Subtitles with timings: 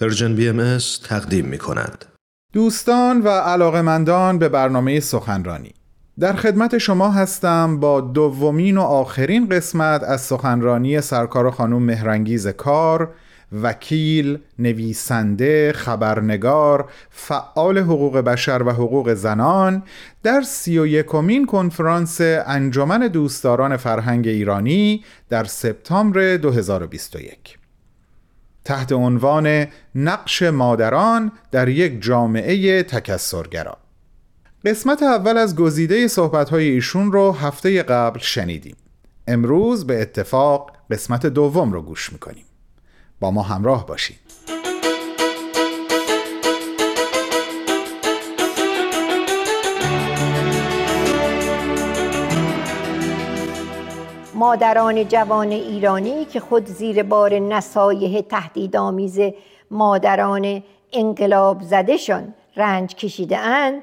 [0.00, 2.04] Persian BM تقدیم می کند.
[2.52, 5.74] دوستان و علاقمندان به برنامه سخنرانی
[6.18, 13.14] در خدمت شما هستم با دومین و آخرین قسمت از سخنرانی سرکار خانم مهرنگیز کار
[13.62, 19.82] وکیل، نویسنده، خبرنگار، فعال حقوق بشر و حقوق زنان
[20.22, 27.57] در سی و یکمین کنفرانس انجمن دوستداران فرهنگ ایرانی در سپتامبر 2021
[28.68, 33.76] تحت عنوان نقش مادران در یک جامعه تکسرگرا.
[34.64, 38.76] قسمت اول از گزیده صحبت‌های ایشون رو هفته قبل شنیدیم.
[39.26, 42.44] امروز به اتفاق قسمت دوم رو گوش می‌کنیم.
[43.20, 44.27] با ما همراه باشید
[54.38, 59.20] مادران جوان ایرانی که خود زیر بار نصایح تهدیدآمیز
[59.70, 63.82] مادران انقلاب زدهشان رنج کشیده اند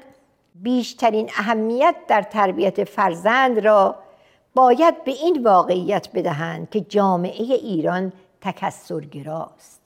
[0.54, 3.94] بیشترین اهمیت در تربیت فرزند را
[4.54, 9.80] باید به این واقعیت بدهند که جامعه ایران تکسرگراست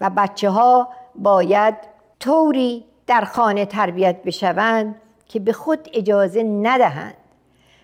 [0.00, 1.74] و بچه ها باید
[2.20, 4.94] طوری در خانه تربیت بشوند
[5.28, 7.14] که به خود اجازه ندهند.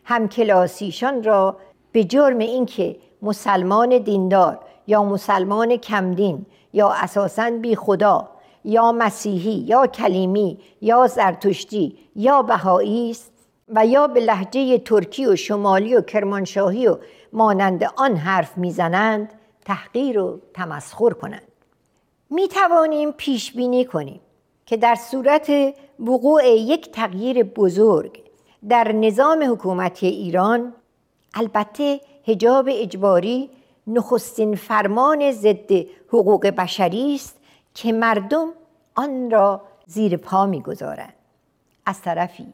[0.04, 1.56] همکلاسیشان را
[1.92, 8.28] به جرم اینکه مسلمان دیندار یا مسلمان کمدین یا اساسا بی خدا
[8.64, 13.32] یا مسیحی یا کلیمی یا زرتشتی یا بهایی است
[13.68, 16.96] و یا به لحجه ترکی و شمالی و کرمانشاهی و
[17.32, 19.32] مانند آن حرف می‌زنند
[19.64, 21.42] تحقیر و تمسخر کنند.
[22.30, 24.20] می توانیم پیش بینی کنیم
[24.66, 25.50] که در صورت
[26.00, 28.22] وقوع یک تغییر بزرگ
[28.68, 30.72] در نظام حکومتی ایران
[31.38, 33.50] البته هجاب اجباری
[33.86, 35.72] نخستین فرمان ضد
[36.08, 37.36] حقوق بشری است
[37.74, 38.48] که مردم
[38.94, 41.12] آن را زیر پا می‌گذارند.
[41.86, 42.46] از طرفی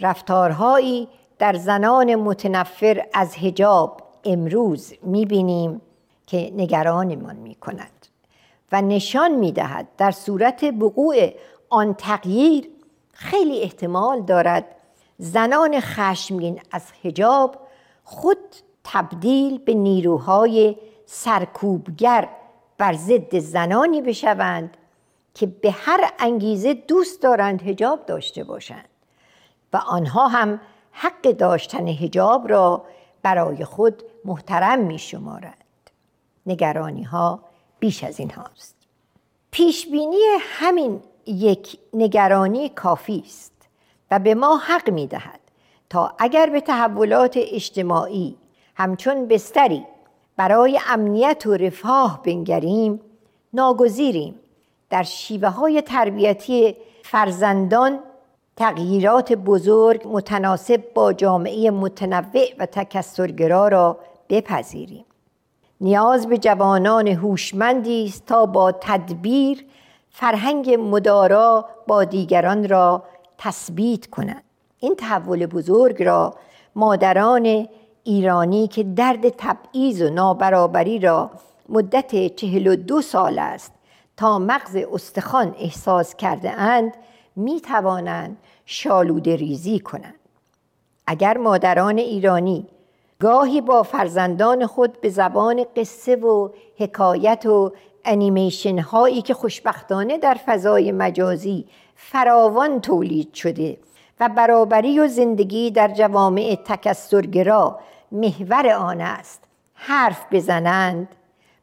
[0.00, 1.08] رفتارهایی
[1.38, 5.80] در زنان متنفر از هجاب امروز می‌بینیم
[6.26, 8.06] که نگرانمان می کند
[8.72, 11.30] و نشان می دهد در صورت وقوع
[11.68, 12.68] آن تغییر
[13.12, 14.64] خیلی احتمال دارد
[15.18, 17.69] زنان خشمگین از حجاب
[18.04, 18.38] خود
[18.84, 22.28] تبدیل به نیروهای سرکوبگر
[22.78, 24.76] بر ضد زنانی بشوند
[25.34, 28.88] که به هر انگیزه دوست دارند هجاب داشته باشند
[29.72, 30.60] و آنها هم
[30.92, 32.84] حق داشتن هجاب را
[33.22, 35.90] برای خود محترم می شمارند
[36.46, 37.40] نگرانی ها
[37.78, 38.76] بیش از این هاست.
[39.50, 43.52] پیش بینی همین یک نگرانی کافی است
[44.10, 45.39] و به ما حق می دهد
[45.90, 48.36] تا اگر به تحولات اجتماعی
[48.74, 49.86] همچون بستری
[50.36, 53.00] برای امنیت و رفاه بنگریم
[53.52, 54.34] ناگزیریم.
[54.90, 57.98] در شیوه های تربیتی فرزندان
[58.56, 63.98] تغییرات بزرگ متناسب با جامعه متنوع و تکسرگرا را
[64.28, 65.04] بپذیریم.
[65.80, 69.64] نیاز به جوانان هوشمندی است تا با تدبیر
[70.10, 73.02] فرهنگ مدارا با دیگران را
[73.38, 74.49] تثبیت کنند.
[74.80, 76.34] این تحول بزرگ را
[76.74, 77.68] مادران
[78.04, 81.30] ایرانی که درد تبعیض و نابرابری را
[81.68, 83.72] مدت چهل و دو سال است
[84.16, 86.92] تا مغز استخوان احساس کرده اند
[87.36, 88.36] می توانند
[88.66, 90.14] شالود ریزی کنند.
[91.06, 92.66] اگر مادران ایرانی
[93.20, 97.72] گاهی با فرزندان خود به زبان قصه و حکایت و
[98.04, 101.66] انیمیشن هایی که خوشبختانه در فضای مجازی
[101.96, 103.78] فراوان تولید شده
[104.20, 107.80] و برابری و زندگی در جوامع تکسرگرا
[108.12, 109.44] محور آن است.
[109.74, 111.08] حرف بزنند.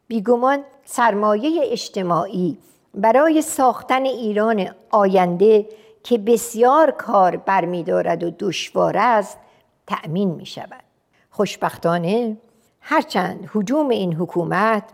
[0.08, 2.58] بیگمان سرمایه اجتماعی
[2.94, 5.66] برای ساختن ایران آینده
[6.02, 9.38] که بسیار کار برمیدارد و دشوار است
[9.86, 10.84] تأمین می شود
[11.30, 12.36] خوشبختانه
[12.80, 14.84] هرچند حجوم این حکومت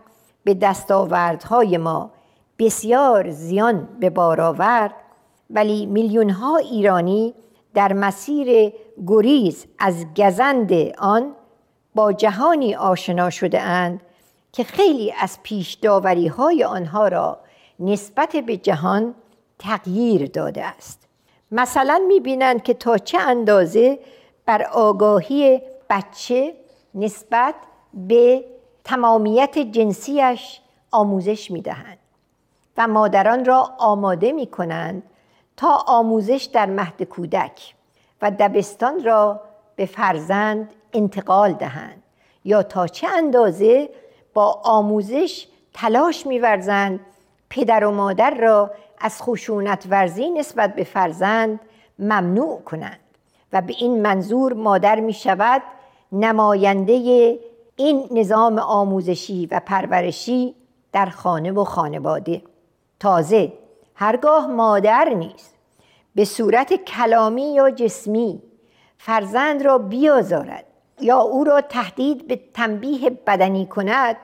[0.43, 2.11] به دستاوردهای ما
[2.59, 4.93] بسیار زیان به بار آورد
[5.49, 7.33] ولی میلیون ها ایرانی
[7.75, 8.73] در مسیر
[9.07, 11.35] گریز از گزند آن
[11.95, 14.01] با جهانی آشنا شده اند
[14.51, 17.39] که خیلی از پیش داوری های آنها را
[17.79, 19.15] نسبت به جهان
[19.59, 21.07] تغییر داده است.
[21.51, 23.99] مثلا می‌بینند که تا چه اندازه
[24.45, 26.53] بر آگاهی بچه
[26.95, 27.55] نسبت
[27.93, 28.45] به
[28.83, 30.59] تمامیت جنسیش
[30.91, 31.97] آموزش می‌دهند
[32.77, 35.03] و مادران را آماده می کنند
[35.57, 37.75] تا آموزش در مهد کودک
[38.21, 39.41] و دبستان را
[39.75, 42.03] به فرزند انتقال دهند
[42.45, 43.89] یا تا چه اندازه
[44.33, 46.99] با آموزش تلاش میورزند
[47.49, 51.59] پدر و مادر را از خشونت ورزی نسبت به فرزند
[51.99, 52.99] ممنوع کنند
[53.53, 55.61] و به این منظور مادر می شود
[56.11, 56.93] نماینده
[57.75, 60.55] این نظام آموزشی و پرورشی
[60.91, 62.41] در خانه و خانواده.
[62.99, 63.53] تازه
[63.95, 65.55] هرگاه مادر نیست.
[66.15, 68.41] به صورت کلامی یا جسمی
[68.97, 70.65] فرزند را بیازارد
[70.99, 74.17] یا او را تهدید به تنبیه بدنی کند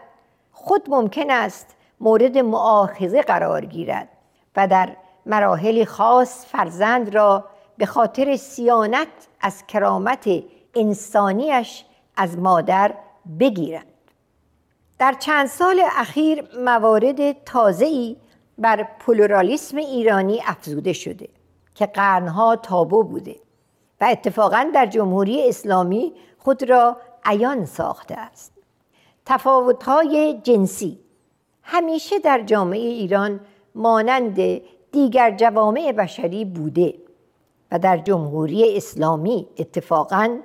[0.52, 4.08] خود ممکن است مورد معاخذه قرار گیرد
[4.56, 4.96] و در
[5.26, 7.46] مراحل خاص فرزند را
[7.78, 9.08] به خاطر سیانت
[9.42, 10.30] از کرامت
[10.76, 11.86] انسانیش
[12.18, 12.94] از مادر
[13.40, 13.86] بگیرند.
[15.00, 18.18] در چند سال اخیر موارد تازه‌ای
[18.62, 21.30] بر پلورالیسم ایرانی افزوده شده
[21.76, 23.36] که قرنها تابو بوده
[24.02, 28.54] و اتفاقا در جمهوری اسلامی خود را عیان ساخته است.
[29.26, 31.00] تفاوت‌های جنسی
[31.64, 33.40] همیشه در جامعه ایران
[33.76, 34.40] مانند
[34.92, 36.94] دیگر جوامع بشری بوده
[37.72, 40.38] و در جمهوری اسلامی اتفاقا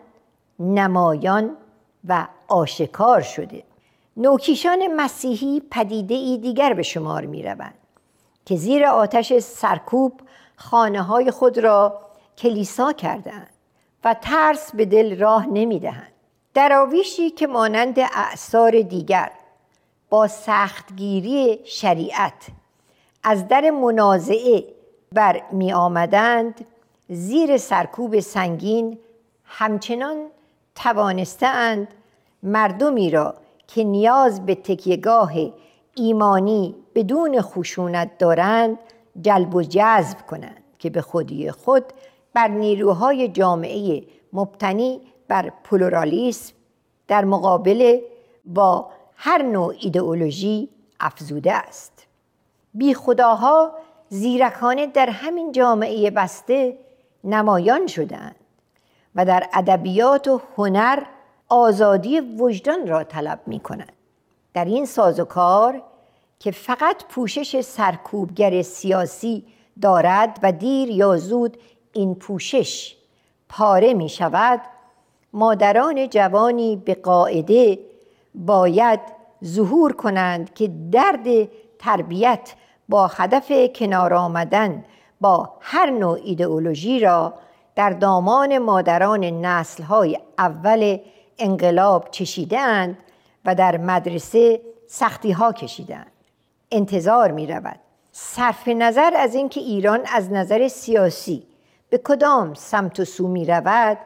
[0.59, 1.57] نمایان
[2.09, 3.63] و آشکار شده.
[4.17, 7.86] نوکیشان مسیحی پدیده ای دیگر به شمار می روند
[8.47, 10.21] که زیر آتش سرکوب
[10.57, 12.01] خانه های خود را
[12.39, 13.51] کلیسا کردند
[14.05, 16.13] و ترس به دل راه نمی دهند.
[16.55, 19.31] دراویشی که مانند اعثار دیگر
[20.11, 22.47] با سختگیری شریعت
[23.23, 24.65] از در منازعه
[25.13, 26.67] بر می آمدند
[27.09, 28.99] زیر سرکوب سنگین
[29.45, 30.27] همچنان
[30.75, 31.89] توانستند
[32.43, 33.35] مردمی را
[33.69, 35.33] که نیاز به تکیهگاه
[35.95, 38.79] ایمانی بدون خشونت دارند
[39.21, 41.85] جلب و جذب کنند که به خودی خود
[42.35, 44.03] بر نیروهای جامعه
[44.33, 46.55] مبتنی بر پلورالیسم
[47.09, 48.01] در مقابل
[48.45, 50.69] با هر نوع ایدئولوژی
[51.01, 52.07] افزوده است.
[52.75, 53.73] بی خداها
[54.09, 56.79] زیرکانه در همین جامعه بسته
[57.25, 58.37] نمایان شدند
[59.15, 61.03] و در ادبیات و هنر
[61.49, 63.93] آزادی وجدان را طلب می کنند
[64.55, 65.83] در این سازوکار
[66.39, 69.45] که فقط پوشش سرکوبگر سیاسی
[69.83, 71.57] دارد و دیر یا زود
[71.93, 72.97] این پوشش
[73.49, 74.61] پاره می شود.
[75.33, 77.79] مادران جوانی به قاعده
[78.35, 79.01] باید
[79.45, 81.49] ظهور کنند که درد
[81.79, 82.55] تربیت
[82.89, 84.85] با هدف کنار آمدن
[85.21, 87.35] با هر نوع ایدئولوژی را
[87.75, 90.99] در دامان مادران نسلهای اول
[91.39, 92.99] انقلاب چشیدند
[93.45, 96.13] و در مدرسه سختی ها کشیدند
[96.71, 97.81] انتظار می رود
[98.13, 101.47] صرف نظر از اینکه ایران از نظر سیاسی
[101.91, 103.99] به کدام سمت و سو می رود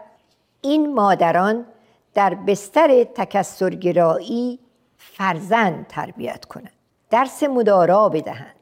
[0.62, 1.67] این مادران
[2.15, 4.59] در بستر تکسرگرایی
[4.97, 6.73] فرزند تربیت کنند.
[7.11, 8.55] درس مدارا بدهند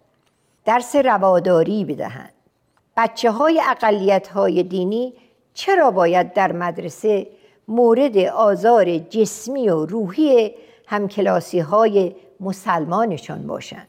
[0.65, 2.33] درس رواداری بدهند.
[2.97, 5.15] بچه های اقلیت های دینی
[5.55, 7.27] چرا باید در مدرسه
[7.69, 10.55] مورد آزار جسمی و روحی
[10.87, 13.88] همکلاسی های مسلمانشان باشند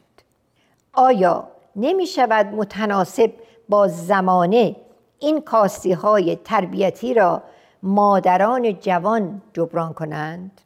[0.92, 3.32] آیا نمی شود متناسب
[3.68, 4.76] با زمانه
[5.18, 7.42] این کاستی های تربیتی را
[7.82, 10.60] مادران جوان جبران کنند؟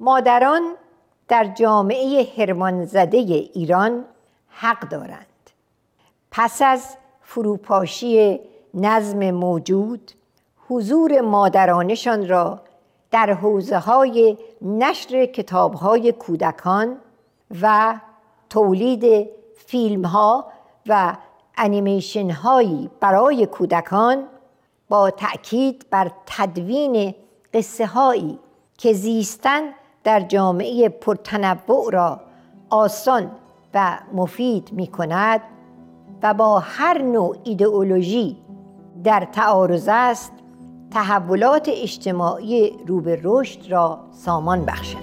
[0.00, 0.74] مادران
[1.28, 2.88] در جامعه هرمان
[3.52, 4.04] ایران
[4.48, 5.26] حق دارند
[6.30, 8.40] پس از فروپاشی
[8.74, 10.12] نظم موجود
[10.68, 12.60] حضور مادرانشان را
[13.10, 16.96] در حوزه های نشر کتاب های کودکان
[17.62, 17.94] و
[18.50, 20.46] تولید فیلم ها
[20.86, 21.16] و
[21.58, 24.24] انیمیشن هایی برای کودکان
[24.88, 27.14] با تأکید بر تدوین
[27.54, 28.38] قصه هایی
[28.78, 29.60] که زیستن
[30.04, 32.20] در جامعه پرتنوع را
[32.70, 33.30] آسان
[33.74, 35.40] و مفید می کند
[36.22, 38.36] و با هر نوع ایدئولوژی
[39.04, 40.32] در تعارض است
[40.90, 44.98] تحولات اجتماعی رو به رشد را سامان بخشد.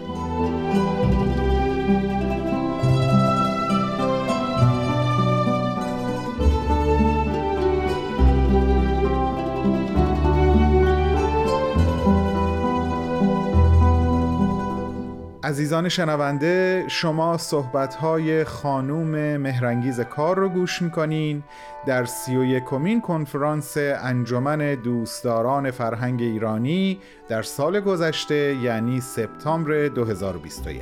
[15.45, 21.43] عزیزان شنونده شما صحبت‌های خانوم مهرنگیز کار رو گوش می‌کنین
[21.85, 30.81] در سی و یکمین کنفرانس انجمن دوستداران فرهنگ ایرانی در سال گذشته یعنی سپتامبر 2021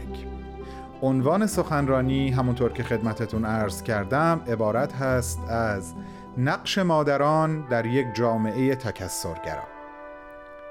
[1.01, 5.93] عنوان سخنرانی همونطور که خدمتتون عرض کردم عبارت هست از
[6.37, 9.72] نقش مادران در یک جامعه تکسرگرا.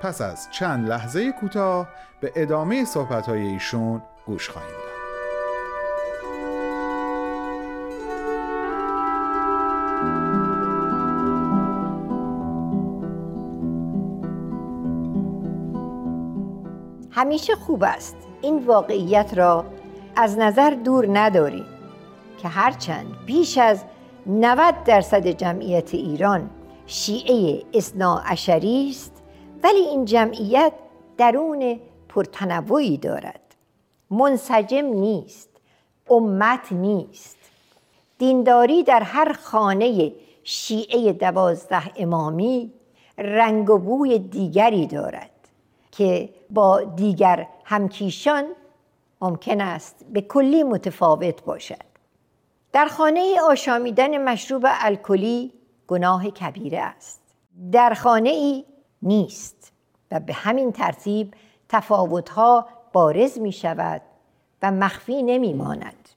[0.02, 1.88] پس از چند لحظه کوتاه
[2.20, 4.82] به ادامه صحبت‌های ایشون گوش خواهیم داد.
[17.10, 19.64] همیشه خوب است این واقعیت را
[20.16, 21.64] از نظر دور نداری
[22.38, 23.84] که هرچند بیش از
[24.26, 26.50] 90 درصد جمعیت ایران
[26.86, 29.21] شیعه اسنا عشری است
[29.62, 30.72] ولی این جمعیت
[31.16, 33.40] درون پرتنوعی دارد.
[34.10, 35.48] منسجم نیست
[36.10, 37.36] امت نیست.
[38.18, 40.12] دینداری در هر خانه
[40.44, 42.72] شیعه دوازده امامی
[43.18, 45.30] رنگ و بوی دیگری دارد
[45.92, 48.44] که با دیگر همکیشان
[49.20, 51.92] ممکن است به کلی متفاوت باشد.
[52.72, 55.52] در خانه آشامیدن مشروب الکلی
[55.86, 57.20] گناه کبیره است.
[57.72, 58.64] در خانه ای
[59.02, 59.72] نیست
[60.10, 61.34] و به همین ترتیب
[61.68, 64.02] تفاوتها بارز می شود
[64.62, 66.08] و مخفی نمی ماند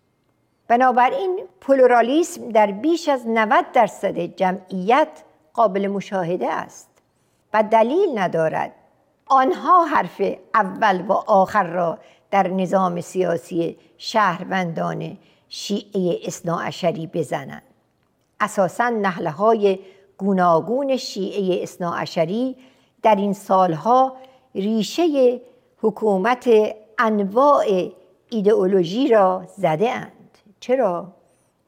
[0.68, 5.24] بنابراین پلورالیسم در بیش از 90 درصد جمعیت
[5.54, 6.89] قابل مشاهده است
[7.54, 8.72] و دلیل ندارد
[9.25, 10.22] آنها حرف
[10.54, 12.00] اول و آخر را
[12.32, 15.18] در نظام سیاسی شهروندان
[15.50, 17.63] شیعه اصناعشری بزنند.
[18.39, 19.80] اساسا نحله های
[20.18, 22.56] گوناگون شیعه اصناعشری
[23.05, 24.15] در این سالها
[24.55, 25.41] ریشه
[25.81, 26.50] حکومت
[26.97, 27.91] انواع
[28.29, 30.38] ایدئولوژی را زده اند.
[30.59, 31.07] چرا؟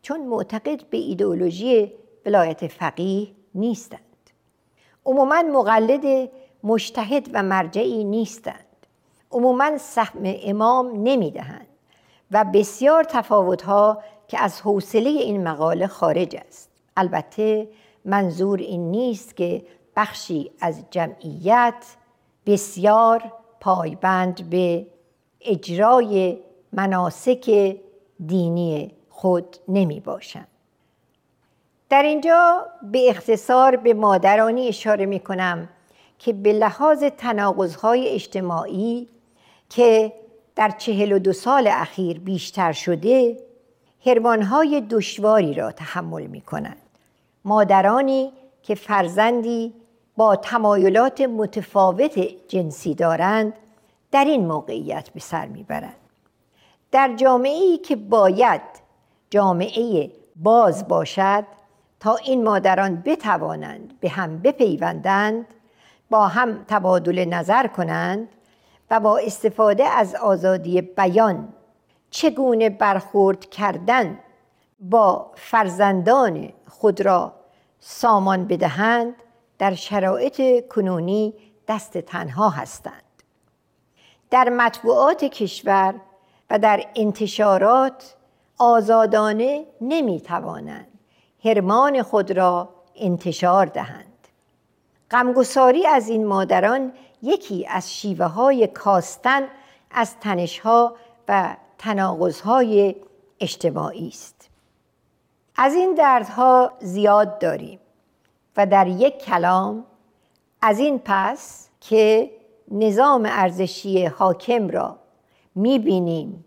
[0.01, 1.91] چون معتقد به ایدئولوژی
[2.25, 3.99] ولایت فقیه نیستند.
[5.05, 6.29] عموما مقلد
[6.63, 8.65] مشتهد و مرجعی نیستند.
[9.31, 11.67] عموما سهم امام نمی‌دهند
[12.31, 16.69] و بسیار تفاوتها که از حوصله این مقاله خارج است.
[16.97, 17.67] البته
[18.05, 19.65] منظور این نیست که
[19.97, 21.85] بخشی از جمعیت
[22.45, 24.87] بسیار پایبند به
[25.41, 26.39] اجرای
[26.73, 27.75] مناسک
[28.25, 30.47] دینی خود نمی باشند
[31.89, 35.69] در اینجا به اختصار به مادرانی اشاره می کنم
[36.19, 39.07] که به لحاظ تناقضهای اجتماعی
[39.69, 40.13] که
[40.55, 43.37] در چهل و دو سال اخیر بیشتر شده
[44.05, 46.81] هرمانهای دشواری را تحمل می کنند.
[47.45, 48.31] مادرانی
[48.63, 49.73] که فرزندی
[50.17, 53.53] با تمایلات متفاوت جنسی دارند
[54.11, 55.95] در این موقعیت به سر می‌برند.
[56.91, 58.61] در جامعه ای که باید
[59.29, 61.43] جامعه باز باشد
[61.99, 65.45] تا این مادران بتوانند به هم بپیوندند
[66.09, 68.27] با هم تبادل نظر کنند
[68.91, 71.53] و با استفاده از آزادی بیان
[72.09, 74.19] چگونه برخورد کردن
[74.79, 77.33] با فرزندان خود را
[77.79, 79.13] سامان بدهند
[79.59, 81.33] در شرایط کنونی
[81.67, 83.03] دست تنها هستند.
[84.29, 85.95] در مطبوعات کشور
[86.49, 88.15] و در انتشارات
[88.57, 90.87] آزادانه نمی توانند
[91.45, 94.27] هرمان خود را انتشار دهند.
[95.11, 99.47] غمگساری از این مادران یکی از شیوه های کاستن
[99.91, 100.95] از تنشها
[101.27, 102.95] و تناقضهای
[103.39, 104.49] اجتماعی است.
[105.55, 107.79] از این دردها زیاد داریم.
[108.57, 109.83] و در یک کلام
[110.61, 112.31] از این پس که
[112.71, 114.95] نظام ارزشی حاکم را
[115.55, 116.45] می‌بینیم.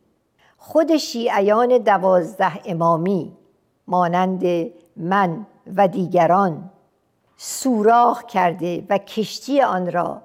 [0.57, 3.37] خود شیعیان دوازده امامی
[3.87, 6.71] مانند من و دیگران
[7.37, 10.23] سوراخ کرده و کشتی آن را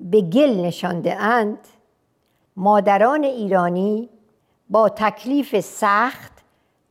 [0.00, 1.58] به گل نشانده اند
[2.56, 4.08] مادران ایرانی
[4.70, 6.32] با تکلیف سخت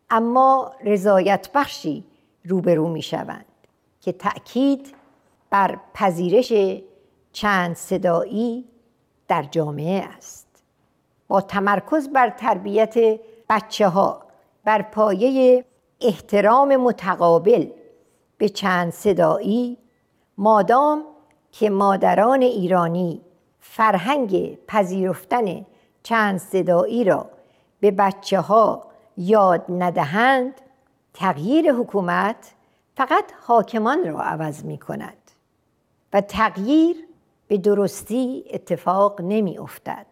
[0.10, 2.03] اما رضایت بخشی
[2.46, 3.46] روبرو می شوند
[4.01, 4.96] که تأکید
[5.50, 6.53] بر پذیرش
[7.32, 8.65] چند صدایی
[9.27, 10.48] در جامعه است.
[11.27, 14.24] با تمرکز بر تربیت بچه ها
[14.63, 15.65] بر پایه
[16.01, 17.70] احترام متقابل
[18.38, 19.77] به چند صدایی
[20.38, 21.03] مادام
[21.51, 23.22] که مادران ایرانی
[23.60, 25.65] فرهنگ پذیرفتن
[26.03, 27.29] چند صدایی را
[27.79, 28.84] به بچه ها
[29.18, 30.62] یاد ندهند
[31.13, 32.53] تغییر حکومت
[33.00, 35.18] فقط حاکمان را عوض می کند
[36.13, 36.96] و تغییر
[37.48, 40.06] به درستی اتفاق نمی افتد.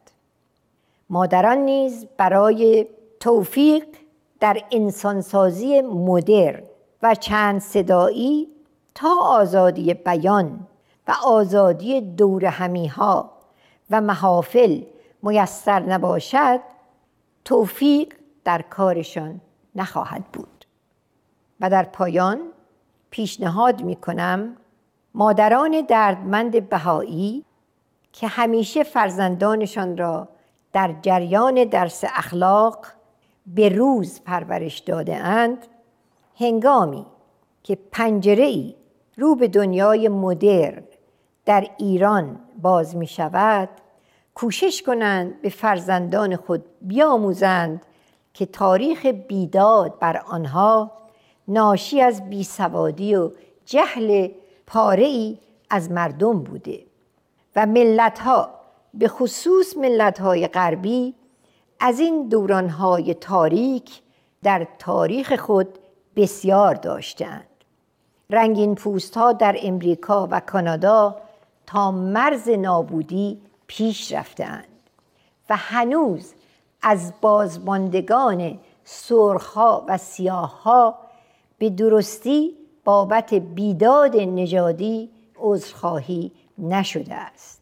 [1.09, 2.87] مادران نیز برای
[3.19, 3.85] توفیق
[4.39, 6.63] در انسانسازی مدرن
[7.03, 8.47] و چند صدایی
[8.95, 10.67] تا آزادی بیان
[11.07, 13.31] و آزادی دور همیها
[13.89, 14.81] و محافل
[15.23, 16.59] میسر نباشد
[17.45, 18.13] توفیق
[18.43, 19.41] در کارشان
[19.75, 20.65] نخواهد بود
[21.59, 22.39] و در پایان
[23.17, 24.55] پیشنهاد می کنم
[25.13, 27.45] مادران دردمند بهایی
[28.13, 30.27] که همیشه فرزندانشان را
[30.73, 32.85] در جریان درس اخلاق
[33.47, 35.57] به روز پرورش داده اند
[36.39, 37.05] هنگامی
[37.63, 38.75] که پنجره ای
[39.17, 40.83] رو به دنیای مدرن
[41.45, 43.69] در ایران باز می شود
[44.33, 47.81] کوشش کنند به فرزندان خود بیاموزند
[48.33, 50.91] که تاریخ بیداد بر آنها
[51.47, 53.31] ناشی از بیسوادی و
[53.65, 54.27] جهل
[54.67, 55.37] پاره ای
[55.69, 56.83] از مردم بوده
[57.55, 58.49] و ملت ها
[58.93, 61.15] به خصوص ملت های غربی
[61.79, 64.01] از این دورانهای تاریک
[64.43, 65.79] در تاریخ خود
[66.15, 67.47] بسیار داشتند.
[68.29, 71.15] رنگین پوست ها در امریکا و کانادا
[71.65, 74.67] تا مرز نابودی پیش رفتند
[75.49, 76.33] و هنوز
[76.81, 80.95] از بازماندگان سرخها و سیاهها
[81.57, 87.61] به درستی بابت بیداد نژادی عذرخواهی نشده است.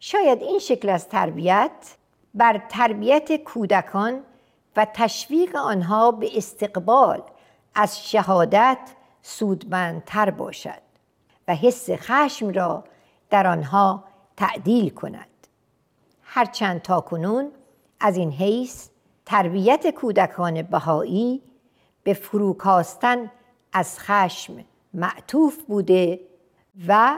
[0.00, 1.96] شاید این شکل از تربیت
[2.34, 4.20] بر تربیت کودکان
[4.76, 7.22] و تشویق آنها به استقبال
[7.74, 8.78] از شهادت
[9.22, 10.82] سودمندتر باشد
[11.48, 12.84] و حس خشم را
[13.30, 14.04] در آنها
[14.36, 15.28] تعدیل کند.
[16.22, 17.52] هرچند تا کنون
[18.00, 18.88] از این حیث
[19.26, 21.42] تربیت کودکان بهایی
[22.02, 23.30] به فروکاستن
[23.72, 24.52] از خشم
[24.94, 26.20] معطوف بوده
[26.88, 27.16] و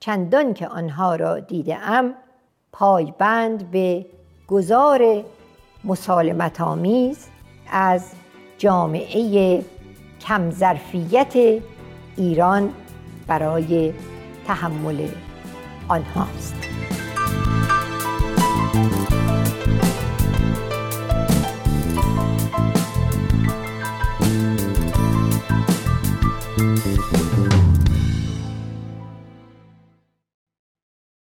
[0.00, 2.14] چندان که آنها را دیده ام
[2.72, 4.06] پایبند به
[4.48, 5.24] گذار
[5.84, 7.28] مسالمت آمیز
[7.70, 8.12] از
[8.58, 9.64] جامعه
[10.20, 11.62] کمظرفیت
[12.16, 12.72] ایران
[13.26, 13.92] برای
[14.46, 15.08] تحمل
[15.88, 16.54] آنهاست.